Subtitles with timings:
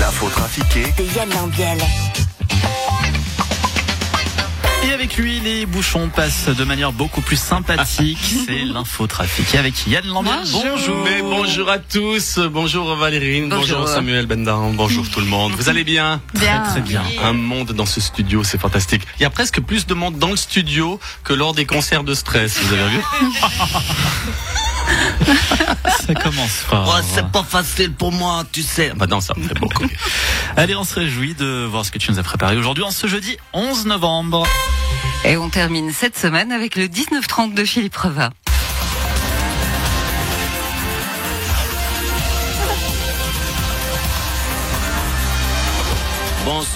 [0.00, 1.78] L'info trafiquée de Yann Lambiel.
[4.82, 8.18] Et avec lui, les bouchons passent de manière beaucoup plus sympathique.
[8.46, 9.54] C'est l'infotrafic.
[9.54, 11.04] Et avec Yann Lambiel, bonjour.
[11.04, 15.52] Mais bonjour à tous, bonjour Valérine, bonjour, Samuel Bendan, bonjour tout le monde.
[15.52, 16.22] Vous allez bien?
[16.34, 17.02] Très très bien.
[17.22, 19.02] Un monde dans ce studio, c'est fantastique.
[19.18, 22.14] Il y a presque plus de monde dans le studio que lors des concerts de
[22.14, 23.02] stress, vous avez vu?
[26.14, 26.92] Ça commence fort.
[26.92, 28.92] Oh, c'est pas facile pour moi, tu sais.
[28.96, 29.86] Bah non, ça me fait beaucoup.
[30.56, 33.06] Allez, on se réjouit de voir ce que tu nous as préparé aujourd'hui en ce
[33.06, 34.44] jeudi 11 novembre.
[35.24, 38.30] Et on termine cette semaine avec le 19-30 de Philippe Reva.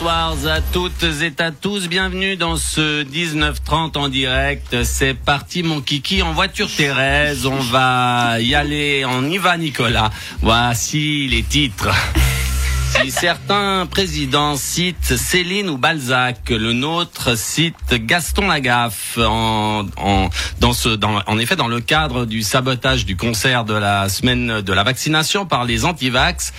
[0.04, 4.84] Bonsoir à toutes et à tous, bienvenue dans ce 19-30 en direct.
[4.84, 10.10] C'est parti mon kiki en voiture Thérèse, on va y aller, on y va Nicolas.
[10.42, 11.88] Voici les titres.
[13.00, 19.18] Si certains présidents citent Céline ou Balzac, le nôtre cite Gaston Lagaffe.
[19.18, 20.28] En, en,
[21.26, 25.46] en effet, dans le cadre du sabotage du concert de la semaine de la vaccination
[25.46, 26.52] par les antivax,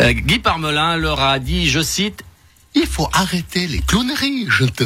[0.00, 2.24] euh, Guy Parmelin leur a dit, je cite,
[2.74, 4.84] il faut arrêter les clowneries, je te.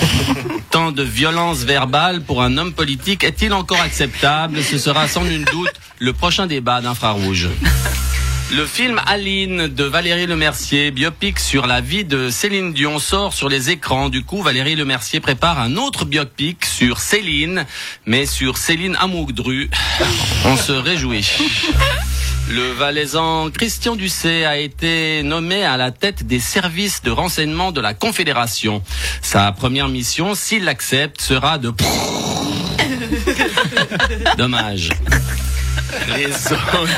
[0.70, 4.62] Tant de violence verbale pour un homme politique est-il encore acceptable?
[4.62, 7.48] Ce sera sans nul doute le prochain débat d'Infrarouge.
[8.52, 13.48] Le film Aline de Valérie Lemercier, biopic sur la vie de Céline Dion, sort sur
[13.48, 14.08] les écrans.
[14.08, 17.66] Du coup, Valérie Lemercier prépare un autre biopic sur Céline,
[18.04, 19.68] mais sur Céline Amoudru.
[20.44, 21.26] On se réjouit.
[22.48, 27.80] Le Valaisan Christian Dusset a été nommé à la tête des services de renseignement de
[27.80, 28.82] la Confédération.
[29.20, 31.72] Sa première mission, s'il l'accepte, sera de...
[34.38, 34.90] Dommage.
[36.14, 36.88] Les zones,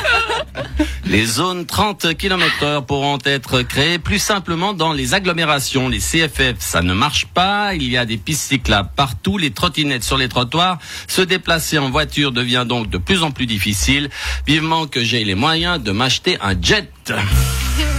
[1.08, 5.88] les zones 30 km heure pourront être créées plus simplement dans les agglomérations.
[5.88, 7.74] Les CFF, ça ne marche pas.
[7.74, 10.78] Il y a des pistes cyclables partout, les trottinettes sur les trottoirs.
[11.06, 14.10] Se déplacer en voiture devient donc de plus en plus difficile.
[14.46, 16.92] Vivement que j'ai les moyens de m'acheter un jet.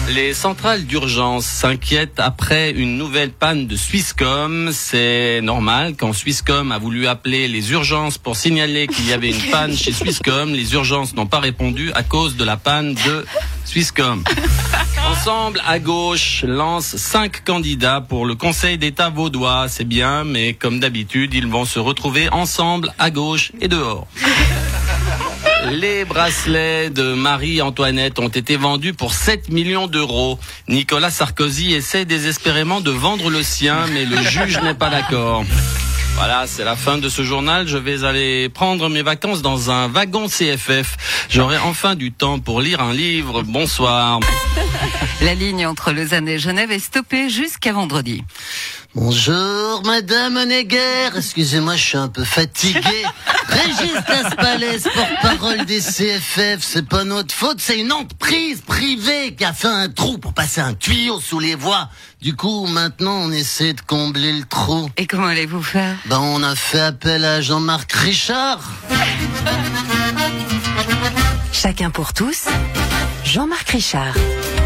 [0.09, 4.71] Les centrales d'urgence s'inquiètent après une nouvelle panne de Swisscom.
[4.71, 9.41] C'est normal quand Swisscom a voulu appeler les urgences pour signaler qu'il y avait une
[9.51, 10.53] panne chez Swisscom.
[10.53, 13.25] Les urgences n'ont pas répondu à cause de la panne de
[13.65, 14.23] Swisscom.
[15.07, 19.67] Ensemble à gauche lance cinq candidats pour le Conseil d'État vaudois.
[19.69, 24.07] C'est bien, mais comme d'habitude, ils vont se retrouver ensemble à gauche et dehors.
[25.67, 30.39] Les bracelets de Marie-Antoinette ont été vendus pour 7 millions d'euros.
[30.67, 35.43] Nicolas Sarkozy essaie désespérément de vendre le sien, mais le juge n'est pas d'accord.
[36.15, 37.67] Voilà, c'est la fin de ce journal.
[37.67, 41.27] Je vais aller prendre mes vacances dans un wagon CFF.
[41.29, 43.43] J'aurai enfin du temps pour lire un livre.
[43.43, 44.19] Bonsoir.
[45.21, 48.23] La ligne entre Lausanne et Genève est stoppée jusqu'à vendredi.
[48.95, 51.11] Bonjour, Madame Neger.
[51.15, 53.05] Excusez-moi, je suis un peu fatigué.
[53.47, 59.53] Régis Laspalès, porte-parole des CFF, c'est pas notre faute, c'est une entreprise privée qui a
[59.53, 61.89] fait un trou pour passer un tuyau sous les voies.
[62.21, 64.89] Du coup, maintenant, on essaie de combler le trou.
[64.97, 65.95] Et comment allez-vous faire?
[66.05, 68.59] Ben, on a fait appel à Jean-Marc Richard.
[71.51, 72.47] Chacun pour tous.
[73.23, 74.15] Jean-Marc Richard.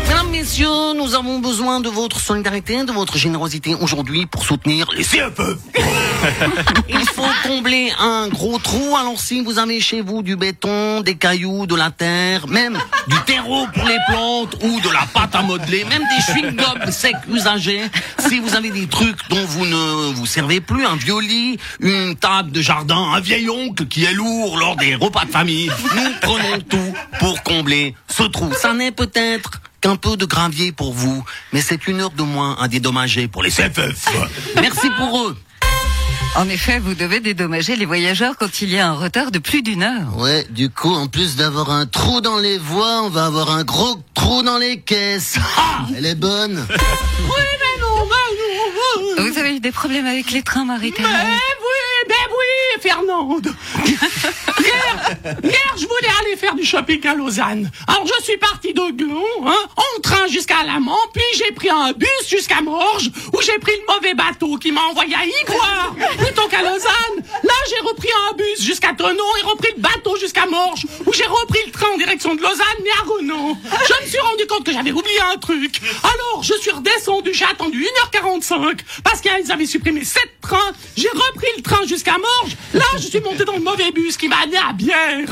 [0.07, 5.03] Mesdames, messieurs, nous avons besoin de votre solidarité, de votre générosité aujourd'hui pour soutenir les
[5.03, 5.57] CFE.
[6.89, 8.95] Il faut combler un gros trou.
[8.95, 13.19] Alors si vous avez chez vous du béton, des cailloux, de la terre, même du
[13.25, 17.81] terreau pour les plantes ou de la pâte à modeler, même des chewing-gums secs usagés,
[18.19, 22.15] si vous avez des trucs dont vous ne vous servez plus, un vieux lit, une
[22.15, 26.11] table de jardin, un vieil oncle qui est lourd lors des repas de famille, nous
[26.21, 28.51] prenons tout pour combler ce trou.
[28.53, 32.55] Ça n'est peut-être qu'un peu de gravier pour vous, mais c'est une heure de moins
[32.59, 34.07] à dédommager pour les CFF.
[34.55, 35.37] Merci pour eux.
[36.35, 39.61] En effet, vous devez dédommager les voyageurs quand il y a un retard de plus
[39.61, 40.17] d'une heure.
[40.17, 43.63] Ouais, du coup, en plus d'avoir un trou dans les voies, on va avoir un
[43.63, 45.37] gros trou dans les caisses.
[45.57, 46.65] Ah, elle est bonne.
[49.17, 53.47] Vous avez eu des problèmes avec les trains maritaires oui, ben oui, Fernande.
[54.59, 57.71] hier, hier, je voulais aller faire du shopping à Lausanne.
[57.87, 61.93] Alors, je suis parti de Glon, hein, en train jusqu'à Lamont, puis j'ai pris un
[61.93, 66.45] bus jusqu'à Morges, où j'ai pris le mauvais bateau qui m'a envoyé à Ivoire, plutôt
[66.49, 67.17] qu'à Lausanne.
[67.43, 71.25] Là, j'ai repris un bus jusqu'à Tonon et repris le bateau jusqu'à Morges, où j'ai
[71.25, 73.57] repris le train en direction de Lausanne, mais à Renan.
[73.63, 75.79] Je me suis rendu compte que j'avais oublié un truc.
[76.03, 80.73] Alors, je suis redescendu, j'ai attendu 1h45, parce qu'ils avaient supprimé 7 trains.
[80.97, 82.57] J'ai repris le train jusqu'à Morges.
[82.73, 85.27] Là, je suis monté dans le mauvais bus qui m'a amené à Bière.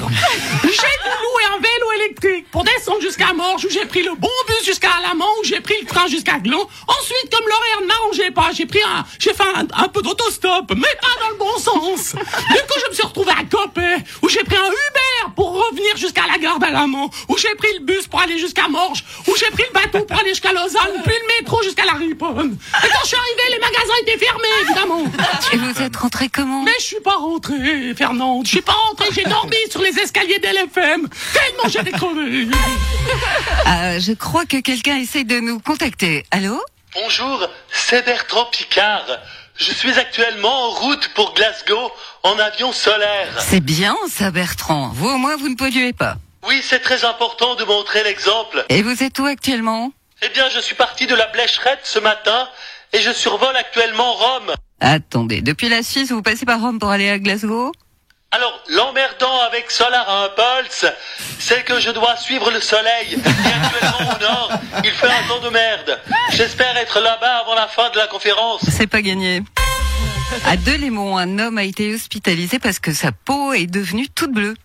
[0.63, 1.11] J'ai dû
[1.53, 5.25] un vélo électrique pour descendre jusqu'à Morges où j'ai pris le bon bus jusqu'à Alamand
[5.41, 6.67] où j'ai pris le train jusqu'à Gland.
[6.87, 10.71] Ensuite, comme l'horaire ne m'arrangeait pas, j'ai pris un, j'ai fait un, un peu d'autostop,
[10.75, 12.13] mais pas dans le bon sens.
[12.13, 14.69] Du coup, je me suis retrouvé à Copé où j'ai pris un
[15.95, 16.57] Jusqu'à la gare
[17.27, 20.19] où j'ai pris le bus pour aller jusqu'à Morges où j'ai pris le bateau pour
[20.19, 22.57] aller jusqu'à Lausanne puis le métro jusqu'à la Riponne.
[22.83, 25.03] Et quand je suis arrivé, les magasins étaient fermés, évidemment.
[25.53, 26.63] Et vous êtes rentré comment?
[26.63, 28.45] Mais je suis pas rentré, Fernande.
[28.45, 31.07] Je suis pas rentré, j'ai dormi sur les escaliers d'LFM.
[31.33, 32.47] Tellement j'étais crevé.
[33.65, 36.25] Ah, Je crois que quelqu'un essaye de nous contacter.
[36.31, 36.61] Allô?
[36.93, 39.05] Bonjour, c'est Bertrand Picard.
[39.61, 41.91] Je suis actuellement en route pour Glasgow
[42.23, 43.39] en avion solaire.
[43.39, 44.89] C'est bien ça, Bertrand.
[44.91, 46.15] Vous au moins, vous ne polluez pas.
[46.47, 48.65] Oui, c'est très important de montrer l'exemple.
[48.69, 49.91] Et vous êtes où actuellement?
[50.23, 52.49] Eh bien, je suis parti de la Blécherette ce matin
[52.91, 54.51] et je survole actuellement Rome.
[54.79, 57.71] Attendez, depuis la Suisse, vous passez par Rome pour aller à Glasgow?
[58.33, 60.85] Alors, l'emmerdant avec Solar Impulse,
[61.37, 63.15] c'est que je dois suivre le soleil.
[63.15, 64.51] Et actuellement au nord,
[64.85, 65.99] il fait un temps de merde.
[66.31, 68.61] J'espère être là-bas avant la fin de la conférence.
[68.69, 69.43] C'est pas gagné.
[70.45, 74.55] À Delémont, un homme a été hospitalisé parce que sa peau est devenue toute bleue.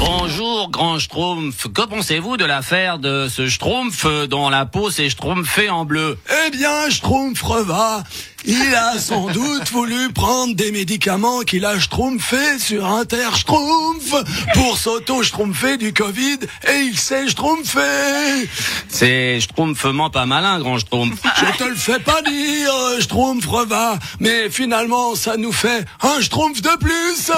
[0.00, 1.68] Bonjour, grand Schtroumpf.
[1.74, 6.18] Que pensez-vous de l'affaire de ce Schtroumpf dont la peau s'est schtroumpfée en bleu?
[6.46, 8.02] Eh bien, Schtroumpf reva.
[8.46, 14.14] Il a sans doute voulu prendre des médicaments qu'il a schtroumpfé sur Inter-Schtroumpf
[14.54, 18.48] pour s'auto-schtroumpfer du Covid et il s'est schtroumpfé.
[18.88, 21.20] C'est schtroumpfement pas malin, grand Schtroumpf.
[21.22, 26.62] Je te le fais pas dire, Schtroumpf reva, mais finalement ça nous fait un Schtroumpf
[26.62, 27.30] de plus.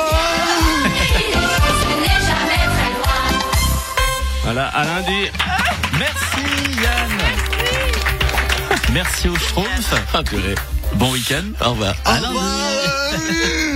[4.45, 5.31] Voilà, à lundi.
[5.99, 7.19] Merci Yann.
[8.93, 9.95] Merci au Schtroumpf.
[10.13, 10.55] Ah, purée.
[10.95, 11.45] Bon week-end.
[11.65, 11.95] Au revoir.
[12.05, 12.27] À lundi.
[12.35, 13.69] revoir.